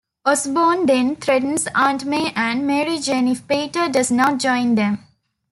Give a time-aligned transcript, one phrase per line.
[0.25, 4.97] Osborn then threatens Aunt May and Mary Jane if Peter does not join them.